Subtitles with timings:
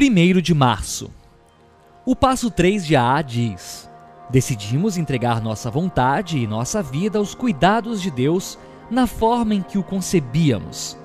[0.00, 1.10] 1 de março.
[2.06, 3.90] O passo 3 de A diz:
[4.30, 8.56] Decidimos entregar nossa vontade e nossa vida aos cuidados de Deus
[8.88, 10.96] na forma em que o concebíamos.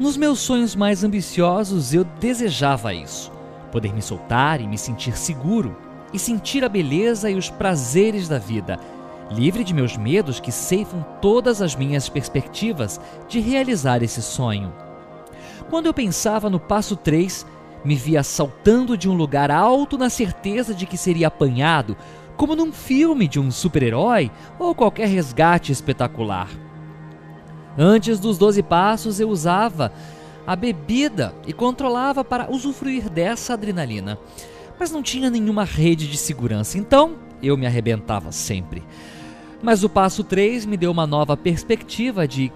[0.00, 3.30] Nos meus sonhos mais ambiciosos, eu desejava isso:
[3.70, 5.76] poder me soltar e me sentir seguro,
[6.14, 8.80] e sentir a beleza e os prazeres da vida,
[9.30, 14.85] livre de meus medos que ceifam todas as minhas perspectivas de realizar esse sonho.
[15.68, 17.44] Quando eu pensava no passo 3,
[17.84, 21.96] me via saltando de um lugar alto na certeza de que seria apanhado,
[22.36, 26.48] como num filme de um super-herói ou qualquer resgate espetacular.
[27.76, 29.92] Antes dos 12 passos, eu usava
[30.46, 34.18] a bebida e controlava para usufruir dessa adrenalina,
[34.78, 38.82] mas não tinha nenhuma rede de segurança, então eu me arrebentava sempre.
[39.62, 42.52] Mas o passo 3 me deu uma nova perspectiva de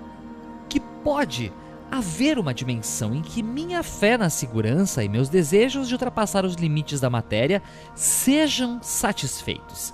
[0.69, 1.53] que pode
[1.91, 6.55] haver uma dimensão em que minha fé na segurança e meus desejos de ultrapassar os
[6.55, 7.63] limites da matéria
[7.95, 9.93] sejam satisfeitos.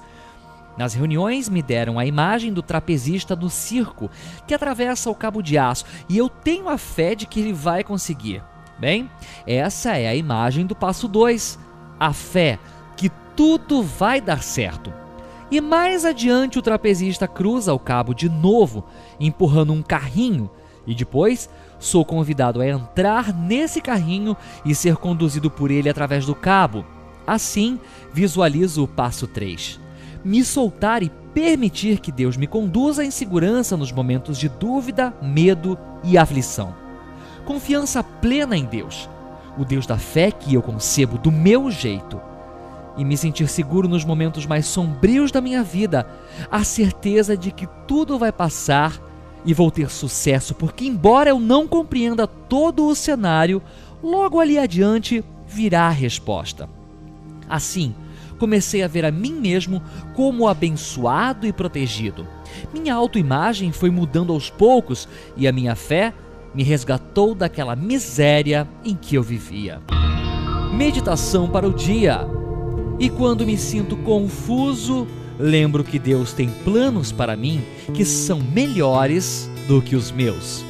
[0.77, 4.11] Nas reuniões me deram a imagem do trapezista no circo
[4.47, 7.83] que atravessa o cabo de aço e eu tenho a fé de que ele vai
[7.83, 8.43] conseguir.
[8.79, 9.11] Bem,
[9.47, 11.59] essa é a imagem do passo 2,
[11.99, 12.59] a fé
[12.95, 14.93] que tudo vai dar certo.
[15.51, 18.85] E mais adiante o trapezista cruza o cabo de novo,
[19.19, 20.51] empurrando um carrinho,
[20.87, 21.49] e depois
[21.79, 26.85] sou convidado a entrar nesse carrinho e ser conduzido por ele através do cabo.
[27.27, 27.79] Assim,
[28.13, 29.81] visualizo o passo 3.
[30.25, 35.77] Me soltar e permitir que Deus me conduza em segurança nos momentos de dúvida, medo
[36.03, 36.75] e aflição.
[37.45, 39.09] Confiança plena em Deus,
[39.59, 42.21] o Deus da fé que eu concebo do meu jeito.
[42.97, 46.09] E me sentir seguro nos momentos mais sombrios da minha vida,
[46.51, 48.99] a certeza de que tudo vai passar
[49.47, 53.63] e vou ter sucesso, porque, embora eu não compreenda todo o cenário,
[54.03, 56.69] logo ali adiante virá a resposta.
[57.49, 57.95] Assim,
[58.39, 59.81] comecei a ver a mim mesmo
[60.15, 62.27] como abençoado e protegido.
[62.75, 66.13] Minha autoimagem foi mudando aos poucos e a minha fé
[66.53, 69.81] me resgatou daquela miséria em que eu vivia.
[70.73, 72.27] Meditação para o dia.
[72.99, 75.07] E quando me sinto confuso,
[75.39, 77.63] lembro que Deus tem planos para mim
[77.95, 80.65] que são melhores do que os meus.